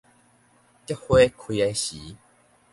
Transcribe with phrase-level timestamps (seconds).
[0.03, 0.05] 菊
[0.95, 2.15] 花開的時